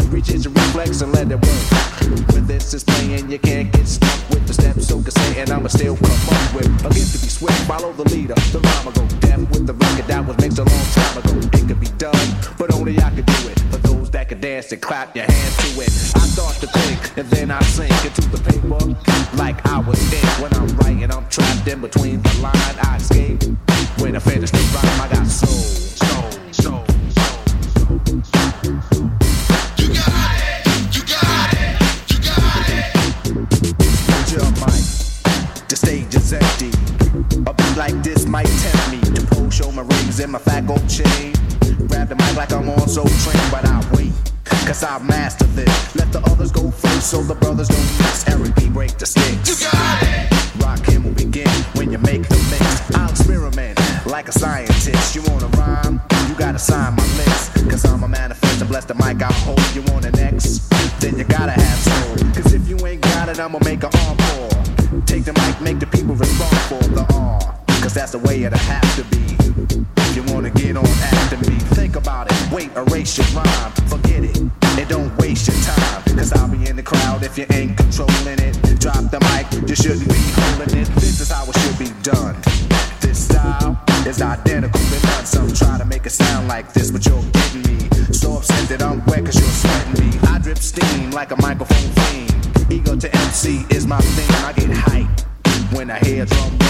Reach 0.10 0.30
into 0.30 0.50
reflex 0.50 1.02
and 1.02 1.12
let 1.14 1.32
it 1.32 1.42
work. 1.42 2.34
When 2.34 2.46
this 2.46 2.74
is 2.74 2.84
playing, 2.84 3.32
you 3.32 3.40
can't 3.40 3.72
get 3.72 3.88
stuck 3.88 4.30
with 4.30 4.46
the 4.46 4.54
steps. 4.54 4.88
So 4.88 5.02
can 5.02 5.12
say, 5.12 5.42
and 5.42 5.50
I'ma 5.50 5.70
still 5.70 5.96
come 5.96 6.12
up 6.12 6.54
with 6.54 6.68
a 6.86 6.90
gift 6.94 7.16
to 7.16 7.20
be 7.20 7.30
swift. 7.30 7.60
Follow 7.66 7.94
the 7.94 8.04
leader. 8.14 8.36
The 8.52 8.60
rhyme 8.60 8.94
go 8.94 9.08
deaf 9.20 9.40
with 9.50 9.66
the 9.66 9.74
record 9.74 10.08
that 10.08 10.28
was 10.28 10.38
mixed 10.38 10.60
a 10.60 10.64
long 10.64 10.86
time 10.94 11.18
ago. 11.18 11.34
It 11.58 11.68
could 11.68 11.80
be 11.80 11.88
done, 11.98 12.28
but 12.60 12.74
only 12.74 13.00
I 13.00 13.10
could 13.10 13.26
do 13.26 13.50
it. 13.50 13.60
For 13.72 13.78
those 13.78 14.12
that 14.12 14.30
can 14.30 14.40
dance 14.40 14.72
and 14.72 14.82
clap 14.82 15.16
your 15.16 15.26
hands 15.26 15.58
to 15.58 15.82
it. 15.82 15.90
I 16.14 16.28
start 16.30 16.56
to 16.58 16.68
think, 16.68 17.18
and 17.18 17.28
then 17.30 17.43
so 42.94 43.04
trained, 43.26 43.50
but 43.50 43.66
I 43.66 43.82
wait. 43.96 44.14
Cause 44.68 44.84
I've 44.84 45.04
mastered 45.04 45.50
this. 45.56 45.96
Let 45.96 46.12
the 46.12 46.20
others 46.30 46.52
go 46.52 46.70
first 46.70 47.10
so 47.10 47.24
the 47.24 47.34
brothers 47.34 47.68
don't 47.68 47.98
miss. 47.98 48.28
Eric 48.28 48.56
B. 48.56 48.70
break 48.70 48.96
the 49.00 49.08
sticks. 49.08 49.50
You 49.50 49.66
got 49.66 50.04
it! 50.04 50.30
Rakim 50.62 51.04
will 51.04 51.18
begin 51.18 51.50
when 51.74 51.92
you 51.92 51.98
make 51.98 52.22
the 52.30 52.38
mix. 52.54 52.96
I'll 52.96 53.10
experiment 53.10 53.80
like 54.06 54.28
a 54.28 54.32
scientist. 54.32 55.16
You 55.16 55.24
wanna 55.24 55.48
rhyme? 55.58 56.02
You 56.30 56.36
gotta 56.36 56.60
sign 56.60 56.96
my 56.96 57.08
list. 57.18 57.56
Cause 57.68 57.84
I'm 57.84 58.04
a 58.04 58.08
manifest 58.08 58.62
and 58.62 58.70
bless 58.70 58.86
the 58.86 58.94
mic 58.94 59.24
I'll 59.24 59.34
hold. 59.42 59.64
You 59.74 59.82
want 59.92 60.06
an 60.06 60.20
X? 60.20 60.60
Then 61.00 61.18
you 61.18 61.24
gotta 61.24 61.54
have 61.54 61.80
soul. 61.80 62.16
Cause 62.36 62.54
if 62.54 62.68
you 62.70 62.78
ain't 62.86 63.02
got 63.02 63.28
it, 63.28 63.40
I'ma 63.40 63.58
make 63.66 63.82
an 63.82 63.90
encore. 64.06 64.54
Take 65.08 65.26
the 65.26 65.34
mic, 65.34 65.60
make 65.62 65.80
the 65.80 65.88
people 65.88 66.14
respond 66.14 66.58
for 66.70 66.84
the 66.94 67.06
R. 67.16 67.40
Cause 67.82 67.96
that's 67.96 68.12
the 68.12 68.20
way 68.20 68.44
it'll 68.44 68.60
have 68.60 68.96
to 68.98 69.04
be. 69.06 69.23
If 77.36 77.50
you 77.50 77.58
ain't 77.58 77.76
controlling 77.78 78.40
it. 78.40 78.54
Drop 78.80 79.10
the 79.10 79.20
mic, 79.32 79.48
you 79.68 79.76
shouldn't 79.76 80.08
be 80.08 80.22
holding 80.38 80.78
it. 80.78 80.88
This 80.96 81.20
is 81.20 81.32
how 81.32 81.46
it 81.50 81.58
should 81.60 81.80
be 81.80 81.90
done. 82.04 82.36
This 83.00 83.26
style 83.26 83.80
is 84.06 84.22
identical 84.22 84.80
to 84.80 85.08
none. 85.08 85.26
Some 85.26 85.52
try 85.54 85.78
to 85.80 85.86
make 85.86 86.06
it 86.06 86.12
sound 86.12 86.48
like 86.48 86.74
this, 86.74 86.92
but 86.92 87.06
you're 87.06 87.24
getting 87.32 87.64
me. 87.64 87.90
So 88.14 88.38
upset 88.38 88.70
that 88.70 88.84
I'm 88.84 89.04
wet 89.06 89.26
cause 89.26 89.40
you're 89.40 89.50
sweating 89.50 90.12
me. 90.12 90.20
I 90.28 90.40
drip 90.40 90.60
steam 90.60 91.12
like 91.12 91.32
a 91.32 91.42
microphone 91.42 91.90
fiend. 92.04 92.72
Ego 92.72 92.96
to 92.98 93.16
MC 93.16 93.66
is 93.70 93.88
my 93.88 94.00
thing. 94.00 94.30
I 94.46 94.54
get 94.54 94.70
hype 94.70 95.74
when 95.74 95.90
I 95.90 96.00
hear 96.00 96.26
drum 96.26 96.63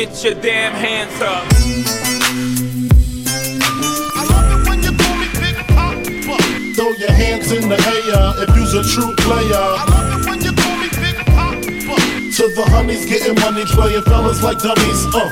Get 0.00 0.24
your 0.24 0.32
damn 0.32 0.72
hands 0.72 1.20
up. 1.20 1.44
Throw 6.74 6.92
your 6.92 7.12
hands 7.12 7.52
in 7.52 7.68
the 7.68 7.76
air 7.76 8.32
if 8.42 8.56
you's 8.56 8.72
a 8.72 8.82
true 8.82 9.14
player. 9.16 9.76
To 12.32 12.48
the 12.48 12.64
honeys 12.70 13.04
getting 13.04 13.34
money, 13.40 13.66
playing 13.66 14.02
fellas 14.04 14.42
like 14.42 14.56
dummies. 14.60 15.04
Uh. 15.12 15.28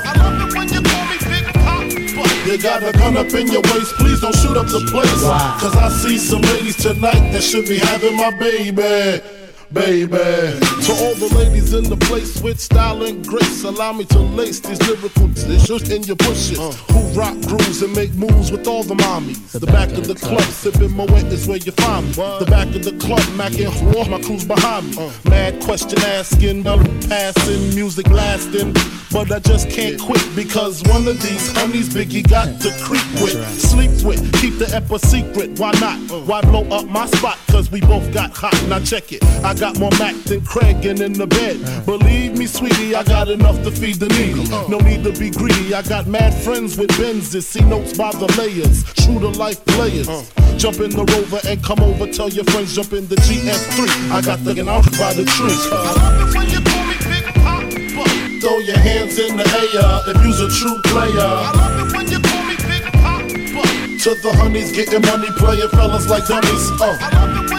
You 2.45 2.61
got 2.61 2.83
a 2.83 2.91
gun 2.91 3.17
up 3.17 3.33
in 3.33 3.47
your 3.47 3.63
waist, 3.73 3.95
please 3.95 4.21
don't 4.21 4.35
shoot 4.35 4.55
up 4.55 4.67
the 4.67 4.85
place. 4.91 5.23
Cause 5.59 5.75
I 5.75 5.89
see 5.89 6.19
some 6.19 6.41
ladies 6.41 6.75
tonight 6.75 7.31
that 7.31 7.41
should 7.41 7.65
be 7.65 7.79
having 7.79 8.15
my 8.17 8.29
baby. 8.37 9.38
Baby, 9.71 10.09
to 10.09 10.91
all 10.97 11.13
the 11.13 11.31
ladies 11.37 11.75
in 11.75 11.83
the 11.83 11.97
place 11.97 12.41
with 12.41 12.59
style 12.59 13.03
and 13.03 13.23
grace, 13.27 13.63
allow 13.63 13.93
me 13.93 14.03
to 14.05 14.17
lace 14.17 14.59
these 14.59 14.81
lyrical 14.87 15.27
dishes 15.27 15.91
in 15.91 16.01
your 16.03 16.15
bushes. 16.15 16.57
Uh. 16.57 16.71
Who 16.91 17.19
rock 17.19 17.39
grooves 17.41 17.83
and 17.83 17.95
make 17.95 18.11
moves 18.15 18.51
with 18.51 18.67
all 18.67 18.81
the 18.81 18.95
mommies. 18.95 19.51
The 19.51 19.67
back 19.67 19.91
of 19.91 20.07
the 20.07 20.15
club, 20.15 20.41
sipping 20.41 20.91
Moet 20.93 21.11
is 21.31 21.47
where 21.47 21.57
you 21.57 21.71
find 21.73 22.07
me. 22.07 22.13
The 22.13 22.47
back 22.49 22.73
of 22.73 22.83
the 22.83 22.97
club, 22.97 23.21
macking 23.37 23.69
war, 23.93 24.05
my 24.05 24.19
crew's 24.19 24.43
behind 24.43 24.89
me. 24.89 24.97
Uh. 24.97 25.11
Mad 25.29 25.61
question 25.61 25.99
asking, 25.99 26.63
melody 26.63 27.07
passing, 27.07 27.75
music 27.75 28.09
lasting. 28.09 28.73
But 29.11 29.31
I 29.31 29.37
just 29.37 29.69
can't 29.69 29.99
quit 30.01 30.23
because 30.35 30.81
one 30.83 31.07
of 31.07 31.21
these 31.21 31.51
honeys 31.55 31.89
Biggie 31.89 32.27
got 32.27 32.59
to 32.61 32.71
creep 32.81 33.05
with, 33.21 33.37
sleep 33.59 33.91
with, 34.03 34.21
keep 34.41 34.57
the 34.57 34.69
ep 34.75 34.89
a 34.89 34.97
secret. 34.97 35.59
Why 35.59 35.71
not? 35.73 35.99
Uh. 36.09 36.21
Why 36.21 36.41
blow 36.41 36.63
up 36.69 36.87
my 36.87 37.05
spot? 37.05 37.37
Cause 37.51 37.69
we 37.69 37.81
both 37.81 38.11
got 38.11 38.35
hot. 38.35 38.55
Now 38.67 38.79
check 38.79 39.11
it. 39.11 39.23
I 39.43 39.58
got 39.59 39.77
more 39.77 39.91
Mack 39.99 40.15
than 40.23 40.39
Craig 40.45 40.85
and 40.85 41.01
in 41.01 41.11
the 41.11 41.27
bed. 41.27 41.59
Believe 41.85 42.37
me, 42.37 42.45
sweetie, 42.45 42.95
I 42.95 43.03
got 43.03 43.27
enough 43.27 43.61
to 43.63 43.71
feed 43.71 43.97
the 43.97 44.07
needy. 44.07 44.47
No 44.69 44.79
need 44.79 45.03
to 45.03 45.11
be 45.19 45.29
greedy. 45.29 45.73
I 45.73 45.81
got 45.81 46.07
mad 46.07 46.33
friends 46.33 46.77
with 46.77 46.89
Benzes. 46.91 47.43
See 47.43 47.59
notes 47.61 47.97
by 47.97 48.11
the 48.11 48.27
layers. 48.39 48.83
True 49.03 49.19
to 49.19 49.27
life 49.27 49.63
players. 49.65 50.07
Jump 50.55 50.79
in 50.79 50.91
the 50.91 51.03
rover 51.03 51.41
and 51.45 51.61
come 51.61 51.81
over. 51.81 52.07
Tell 52.07 52.29
your 52.29 52.45
friends 52.45 52.73
jump 52.73 52.93
in 52.93 53.07
the 53.07 53.17
GS3. 53.17 54.11
I 54.11 54.21
got 54.21 54.39
the 54.45 54.55
out 54.69 54.85
by 54.95 55.13
the 55.13 55.25
tree. 55.27 55.59
Throw 58.39 58.59
your 58.59 58.79
hands 58.79 59.19
in 59.19 59.35
the 59.35 59.43
air 59.43 60.15
if 60.15 60.23
you's 60.23 60.39
a 60.39 60.47
true 60.55 60.79
player. 60.87 61.31
To 63.99 64.15
the 64.23 64.31
honeys 64.39 64.71
getting 64.71 65.01
money, 65.01 65.27
playing 65.35 65.67
fellas 65.69 66.07
like 66.07 66.25
dummies. 66.25 66.71
Uh. 66.79 67.58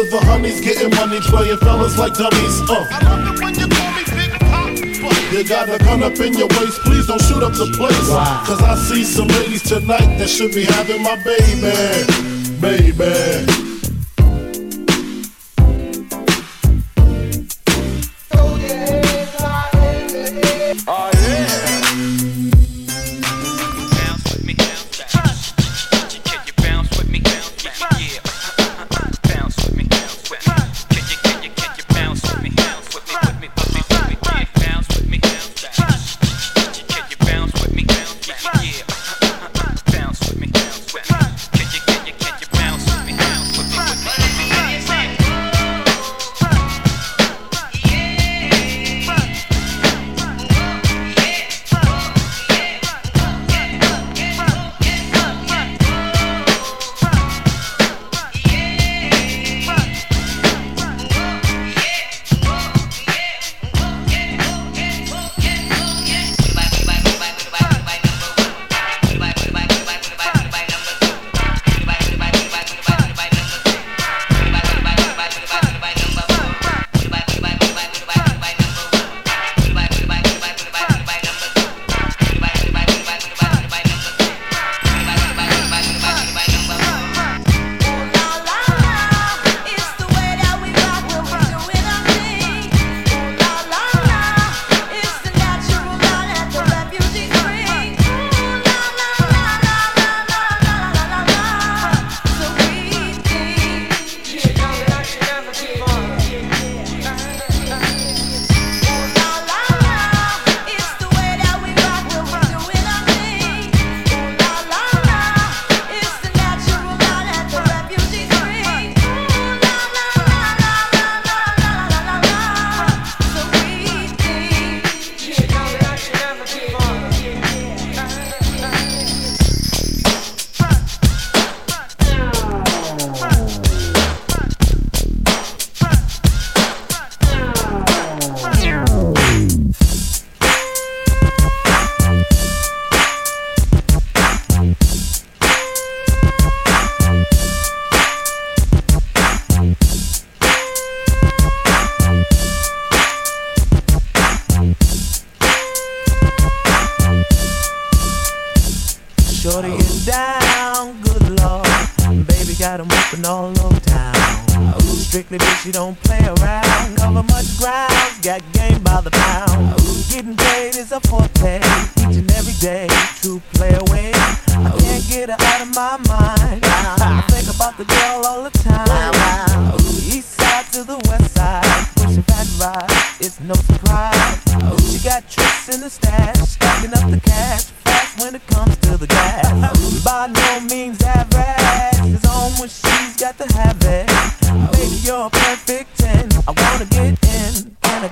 To 0.00 0.06
the 0.06 0.20
honeys 0.20 0.62
getting 0.62 0.88
money, 0.96 1.20
playing 1.20 1.58
fellas 1.58 1.98
like 1.98 2.14
dummies. 2.14 2.62
Uh. 2.70 2.88
You 5.30 5.44
got 5.44 5.68
a 5.68 5.78
gun 5.78 6.02
up 6.02 6.18
in 6.20 6.32
your 6.32 6.48
waist, 6.48 6.80
please 6.80 7.06
don't 7.06 7.20
shoot 7.20 7.42
up 7.42 7.52
the 7.52 7.70
place. 7.76 8.08
Cause 8.48 8.62
I 8.62 8.76
see 8.76 9.04
some 9.04 9.28
ladies 9.28 9.62
tonight 9.62 10.16
that 10.16 10.30
should 10.30 10.52
be 10.52 10.64
having 10.64 11.02
my 11.02 11.16
baby. 11.16 12.92
Baby. 12.94 13.69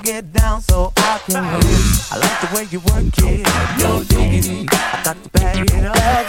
get 0.03 0.31
down 0.33 0.61
so 0.61 0.91
I 0.97 1.19
can 1.25 1.43
leave. 1.59 2.11
I 2.11 2.17
like 2.17 2.41
the 2.41 2.55
way 2.55 2.67
you 2.71 2.79
work 2.79 3.13
it. 3.17 3.79
No 3.79 4.03
diggity. 4.03 4.67
I 4.69 5.01
got 5.03 5.23
to 5.23 5.29
back 5.29 5.57
it 5.57 5.85
up. 5.85 6.28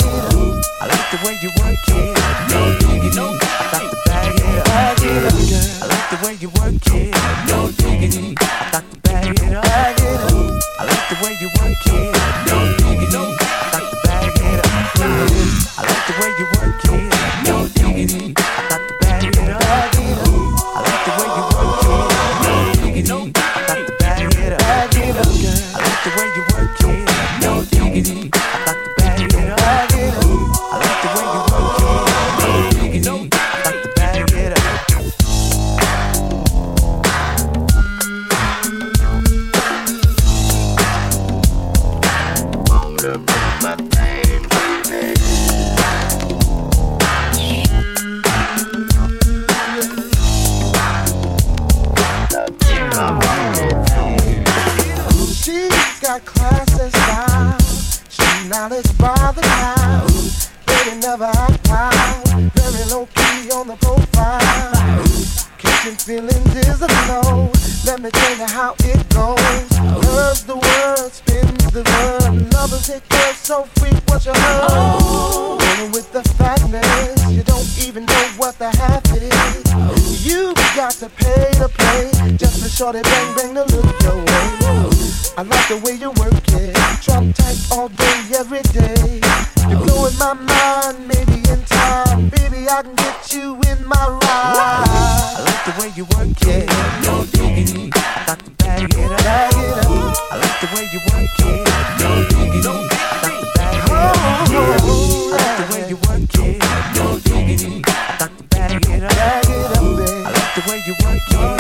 the 110.61 110.71
way 110.71 110.83
you 110.85 110.95
work 111.05 111.23
it. 111.29 111.60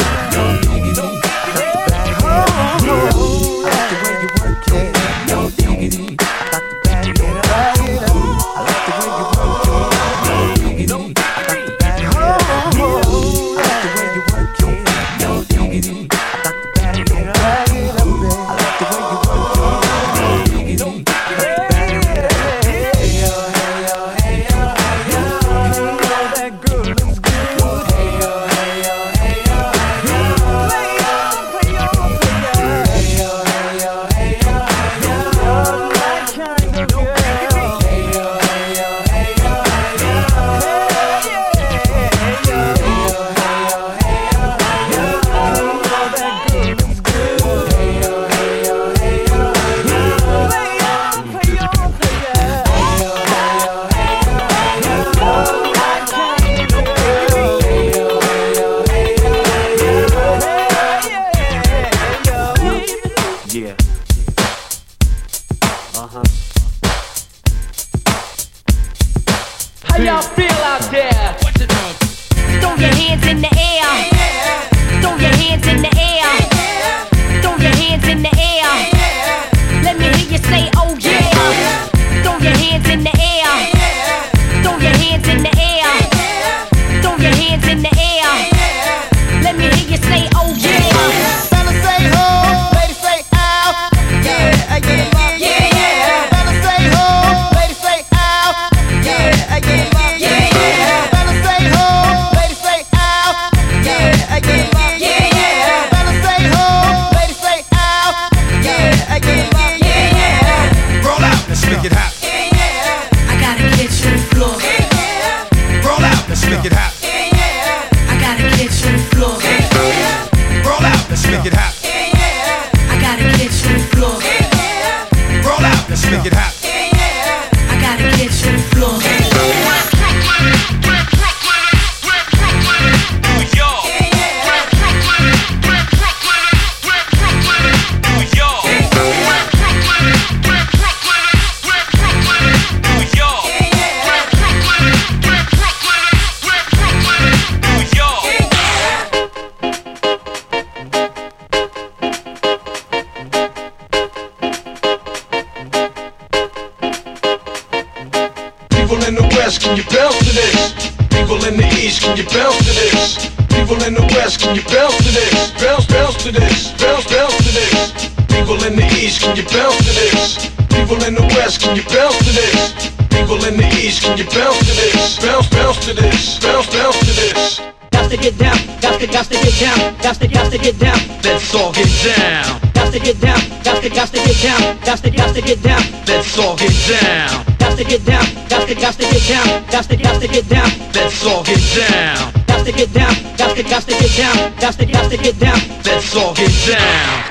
Get 187.91 188.05
down, 188.05 188.24
got 188.49 188.68
to, 188.68 188.74
got 188.76 188.95
to 188.95 189.03
get 189.03 189.28
down, 189.28 189.66
got 189.68 189.84
to, 189.86 189.97
got 189.97 190.22
to 190.22 190.28
get 190.28 190.49
down. 190.49 190.70
Let's 190.95 191.26
all 191.26 191.43
get 191.43 191.59
down. 191.76 192.32
Got 192.47 192.64
to 192.64 192.72
get 192.72 192.93
down, 192.93 193.14
got 193.36 193.57
to, 193.57 193.62
got 193.64 193.82
to 193.82 193.91
get 193.91 194.16
down, 194.16 194.61
got 194.61 194.74
to, 194.74 194.86
got 194.86 195.11
to 195.11 195.16
get 195.16 195.38
down. 195.41 195.59
Let's 195.84 196.14
all 196.14 196.32
get 196.32 196.53
down. 196.68 197.30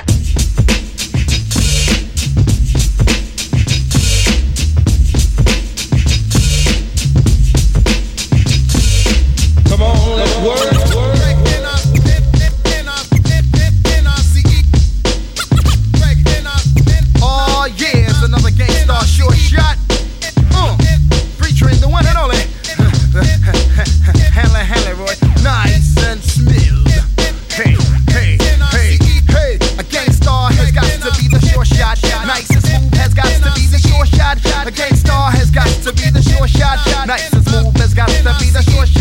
Shot. 36.58 37.08
Nice 37.08 37.32
and 37.34 37.44
smooth 37.48 37.78
has 37.78 37.94
got 37.94 38.10
to 38.10 38.36
be 38.40 38.50
the 38.50 38.62
short 38.62 38.88
shot. 38.88 38.99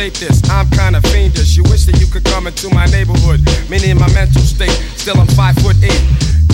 Tape 0.00 0.14
this. 0.14 0.40
I'm 0.48 0.64
kinda 0.70 1.00
fiendish. 1.12 1.56
You 1.58 1.64
wish 1.64 1.84
that 1.84 2.00
you 2.00 2.06
could 2.06 2.24
come 2.24 2.46
into 2.46 2.72
my 2.72 2.86
neighborhood. 2.86 3.40
Meaning 3.68 3.98
my 3.98 4.08
mental 4.14 4.40
state. 4.40 4.72
Still 4.96 5.20
I'm 5.20 5.28
five 5.36 5.56
foot 5.60 5.76
eight. 5.84 6.04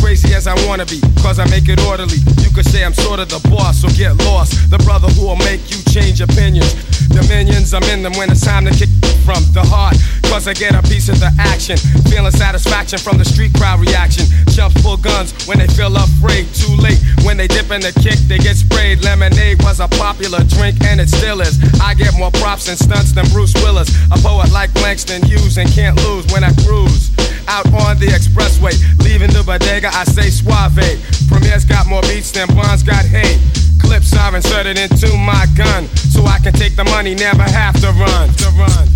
Crazy 0.03 0.35
as 0.35 0.47
I 0.49 0.55
wanna 0.67 0.85
be, 0.85 1.01
cause 1.23 1.39
I 1.39 1.47
make 1.49 1.69
it 1.69 1.81
orderly. 1.87 2.19
You 2.43 2.51
could 2.51 2.67
say 2.67 2.85
I'm 2.85 2.93
sort 2.93 3.19
of 3.21 3.29
the 3.29 3.41
boss, 3.49 3.83
so 3.83 3.89
get 3.95 4.17
lost. 4.29 4.51
The 4.71 4.79
brother 4.79 5.09
who 5.15 5.27
will 5.27 5.43
make 5.51 5.63
you 5.71 5.79
change 5.95 6.21
opinions. 6.21 6.75
Dominions, 7.09 7.73
I'm 7.73 7.83
in 7.85 8.03
them 8.03 8.15
when 8.19 8.31
it's 8.31 8.45
time 8.45 8.65
to 8.67 8.73
kick 8.75 8.91
from 9.25 9.43
the 9.55 9.63
heart. 9.63 9.97
Cause 10.27 10.49
I 10.49 10.53
get 10.53 10.75
a 10.75 10.83
piece 10.83 11.09
of 11.09 11.19
the 11.21 11.31
action. 11.39 11.79
Feeling 12.11 12.33
satisfaction 12.33 12.99
from 12.99 13.17
the 13.17 13.25
street 13.25 13.55
crowd 13.55 13.81
reaction. 13.81 14.27
Chumps 14.55 14.75
pull 14.83 14.97
guns 14.97 15.31
when 15.47 15.59
they 15.59 15.69
feel 15.69 15.95
afraid. 15.97 16.45
Too 16.53 16.75
late 16.77 16.99
when 17.27 17.37
they 17.37 17.49
dip 17.49 17.73
in 17.73 17.83
the 17.83 17.91
kick, 17.99 18.15
they 18.31 18.39
get 18.39 18.55
sprayed. 18.55 19.03
Lemonade 19.03 19.61
was 19.65 19.81
a 19.81 19.89
popular 19.99 20.39
drink 20.47 20.79
and 20.87 21.01
it 21.01 21.11
still 21.11 21.41
is. 21.41 21.59
I 21.83 21.93
get 21.95 22.15
more 22.15 22.31
props 22.31 22.69
and 22.69 22.79
stunts 22.79 23.11
than 23.11 23.27
Bruce 23.35 23.53
Willis. 23.67 23.91
A 24.15 24.19
poet 24.23 24.53
like 24.53 24.73
Langston 24.77 25.27
Hughes 25.27 25.59
and 25.59 25.69
can't 25.69 25.97
lose 26.07 26.25
when 26.33 26.45
I 26.45 26.55
cruise. 26.63 27.11
Out 27.49 27.67
on 27.75 27.99
the 27.99 28.07
expressway, 28.07 28.79
leaving 29.03 29.31
the 29.35 29.43
bodega, 29.43 29.91
I 29.93 30.05
say 30.05 30.31
suave. 30.31 30.79
Premier's 31.27 31.65
got 31.65 31.89
more 31.89 32.03
beats 32.03 32.31
than 32.31 32.47
Bonds 32.55 32.85
got 32.85 33.05
hate. 33.05 33.43
Clips 33.83 34.17
are 34.17 34.35
inserted 34.35 34.79
into 34.79 35.11
my 35.19 35.47
gun, 35.57 35.89
so 36.15 36.25
I 36.25 36.39
can 36.39 36.53
take 36.53 36.77
the 36.77 36.85
money, 36.85 37.15
never 37.17 37.43
have 37.43 37.75
to 37.81 37.91
run. 37.91 38.29
To 38.31 38.49
run. 38.55 38.87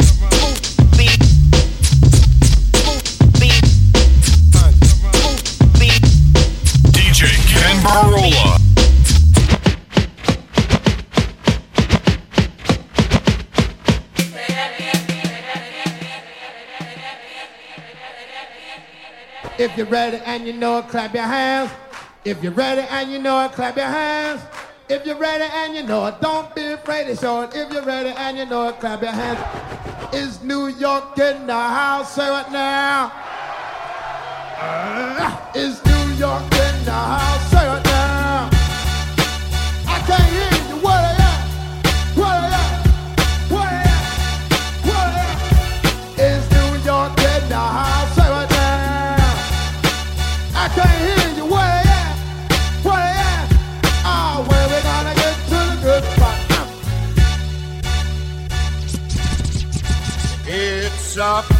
DJ 0.95 1.30
you're 19.81 19.89
ready 19.89 20.18
and 20.26 20.47
you 20.47 20.53
know 20.53 20.76
it, 20.76 20.89
clap 20.89 21.14
your 21.14 21.22
hands. 21.22 21.70
If 22.26 22.43
you're 22.43 22.53
ready 22.53 22.83
and 22.83 23.11
you 23.11 23.18
know 23.18 23.43
it, 23.47 23.53
clap 23.53 23.76
your 23.76 23.87
hands. 23.87 24.43
If 24.91 25.07
you're 25.07 25.16
ready 25.16 25.45
and 25.45 25.74
you 25.74 25.85
know 25.85 26.05
it, 26.05 26.20
don't 26.20 26.55
be 26.55 26.66
afraid 26.66 27.07
to 27.07 27.16
show 27.16 27.41
it. 27.45 27.55
If 27.55 27.72
you're 27.72 27.83
ready 27.83 28.11
and 28.11 28.37
you 28.37 28.45
know 28.45 28.68
it, 28.68 28.78
clap 28.78 29.01
your 29.01 29.12
hands. 29.12 29.41
Is 30.14 30.43
New 30.43 30.66
York 30.66 31.18
in 31.18 31.47
the 31.47 31.55
house? 31.55 32.14
Say 32.14 32.26
it 32.26 32.53
now. 32.53 33.11
Uh, 34.61 35.53
is 35.55 35.83
New 35.87 36.14
York 36.16 36.43
in 36.43 36.85
the 36.85 36.93
house? 36.93 37.51
Say 37.51 37.78
it 37.78 37.89
up 61.18 61.59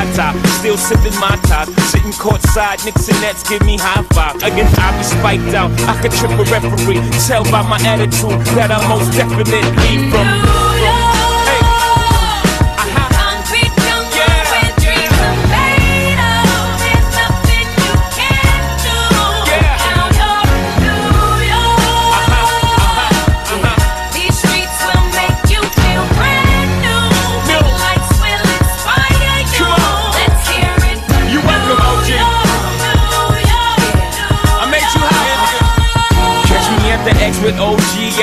Tata, 0.15 0.47
still 0.59 0.77
sipping 0.77 1.17
my 1.19 1.35
top. 1.45 1.67
Sitting 1.91 2.11
courtside, 2.11 2.83
Knicks 2.85 3.07
and 3.09 3.21
Nets 3.21 3.47
give 3.47 3.61
me 3.63 3.77
high 3.77 4.03
five. 4.13 4.35
Again, 4.37 4.67
I 4.77 4.97
be 4.97 5.03
spiked 5.03 5.53
out. 5.53 5.71
I 5.87 6.01
could 6.01 6.11
trip 6.11 6.31
a 6.31 6.43
referee. 6.49 7.01
Tell 7.27 7.43
by 7.45 7.61
my 7.61 7.79
attitude 7.85 8.41
that 8.57 8.71
I'm 8.71 8.89
most 8.89 9.13
definitely 9.13 10.09
from. 10.09 10.90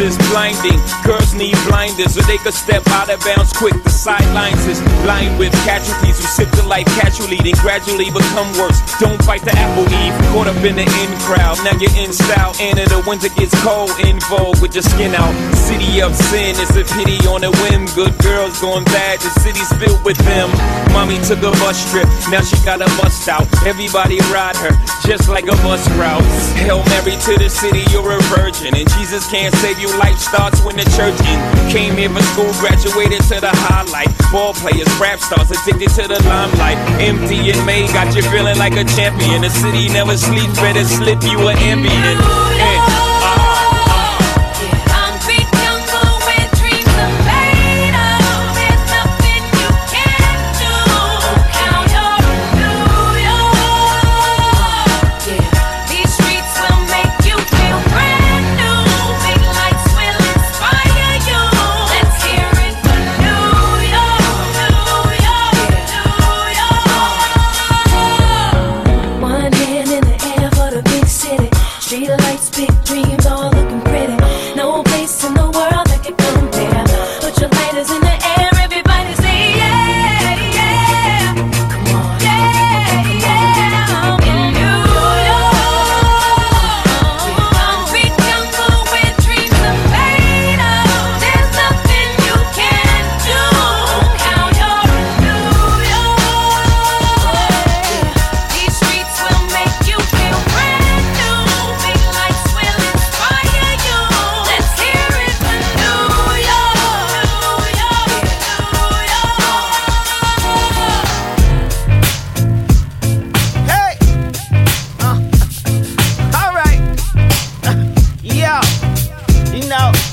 is 0.00 0.16
blinding. 0.30 0.80
Need 1.40 1.56
blinders 1.64 2.12
so 2.12 2.20
they 2.28 2.36
could 2.36 2.52
step 2.52 2.84
out 3.00 3.08
of 3.08 3.16
bounds 3.24 3.48
quick. 3.56 3.72
The 3.82 3.88
sidelines 3.88 4.60
is 4.68 4.76
lined 5.08 5.38
with 5.38 5.56
casualties 5.64 6.20
who 6.20 6.28
sip 6.28 6.50
the 6.52 6.68
life 6.68 6.84
casually, 7.00 7.40
then 7.40 7.56
gradually 7.64 8.12
become 8.12 8.52
worse. 8.60 8.76
Don't 9.00 9.16
fight 9.24 9.40
the 9.40 9.56
apple 9.56 9.88
eve. 9.88 10.12
Caught 10.36 10.52
up 10.52 10.60
in 10.60 10.76
the 10.76 10.84
in 10.84 11.10
crowd. 11.24 11.56
Now 11.64 11.72
you're 11.80 11.96
in 11.96 12.12
style. 12.12 12.52
And 12.60 12.76
in 12.76 12.84
the 12.92 13.00
winter 13.08 13.32
gets 13.32 13.56
cold. 13.64 13.88
In 14.04 14.20
vogue 14.28 14.60
with 14.60 14.76
your 14.76 14.84
skin 14.84 15.16
out. 15.16 15.32
City 15.56 16.04
of 16.04 16.12
sin 16.12 16.60
is 16.60 16.76
a 16.76 16.84
pity 16.84 17.16
on 17.24 17.40
a 17.40 17.50
whim. 17.64 17.88
Good 17.96 18.12
girls 18.20 18.60
going 18.60 18.84
bad. 18.92 19.24
The 19.24 19.32
city's 19.40 19.72
filled 19.80 20.04
with 20.04 20.20
them. 20.28 20.52
Mommy 20.92 21.16
took 21.24 21.40
a 21.40 21.56
bus 21.56 21.80
trip. 21.88 22.04
Now 22.28 22.44
she 22.44 22.60
got 22.68 22.84
a 22.84 22.90
bust 23.00 23.24
out. 23.32 23.48
Everybody 23.64 24.20
ride 24.28 24.60
her 24.60 24.76
just 25.08 25.32
like 25.32 25.48
a 25.48 25.56
bus 25.64 25.88
route. 25.96 26.20
Hail 26.60 26.84
Mary 26.92 27.16
to 27.16 27.32
the 27.40 27.48
city, 27.48 27.80
you're 27.88 28.12
a 28.12 28.20
virgin. 28.28 28.76
And 28.76 28.84
Jesus 29.00 29.24
can't 29.32 29.54
save 29.56 29.80
you. 29.80 29.88
Life 29.96 30.20
starts 30.20 30.60
when 30.60 30.76
the 30.76 30.84
church 30.92 31.16
Came 31.70 31.96
here 31.96 32.10
for 32.10 32.22
school, 32.34 32.52
graduated 32.58 33.22
to 33.30 33.40
the 33.40 33.50
highlight. 33.52 34.10
Ball 34.32 34.54
players, 34.54 34.90
rap 34.98 35.20
stars, 35.20 35.50
addicted 35.50 35.90
to 36.00 36.08
the 36.08 36.18
limelight. 36.26 36.78
MDMA 36.98 37.92
got 37.92 38.14
you 38.16 38.22
feeling 38.22 38.58
like 38.58 38.74
a 38.74 38.84
champion. 38.84 39.42
The 39.42 39.50
city 39.50 39.88
never 39.88 40.16
sleeps, 40.16 40.58
better 40.58 40.84
slip 40.84 41.22
you 41.22 41.38
an 41.48 41.56
Ambien. 41.58 42.18
Concrete 42.18 43.09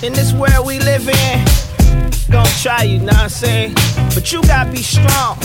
in 0.07 0.13
this 0.13 0.31
world 0.31 0.65
we 0.65 0.79
live 0.79 1.05
in, 1.09 1.45
gonna 2.31 2.49
try 2.63 2.83
you, 2.83 2.99
know 2.99 3.07
what 3.07 3.27
I'm 3.27 3.29
saying? 3.29 3.73
But 4.15 4.31
you 4.31 4.41
gotta 4.43 4.71
be 4.71 4.81
strong 4.81 5.37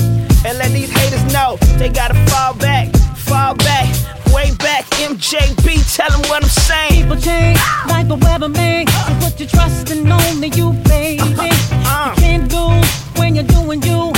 and 0.46 0.56
let 0.56 0.70
these 0.70 0.88
haters 0.88 1.24
know 1.32 1.56
they 1.78 1.88
gotta 1.88 2.14
fall 2.30 2.54
back, 2.54 2.94
fall 3.16 3.56
back, 3.56 3.88
way 4.32 4.54
back. 4.58 4.84
MJB, 5.02 5.96
tell 5.96 6.10
them 6.10 6.22
what 6.30 6.44
I'm 6.44 6.48
saying. 6.48 7.02
People 7.02 7.20
change 7.20 7.58
like 7.88 8.06
the 8.06 8.14
weather 8.14 8.48
man. 8.48 8.86
So 8.86 9.14
put 9.20 9.40
your 9.40 9.48
trust 9.48 9.90
in 9.90 10.10
only 10.10 10.48
you, 10.50 10.72
baby. 10.84 11.20
Uh, 11.20 11.50
uh. 11.84 12.14
You 12.14 12.22
can't 12.22 12.52
lose 12.52 12.90
when 13.18 13.34
you're 13.34 13.44
doing 13.44 13.82
you. 13.82 14.12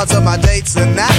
Squeeze 0.00 0.16
of 0.16 0.24
my 0.24 0.36
date's 0.36 0.76
anatomy. 0.76 0.96
Why, 0.96 1.09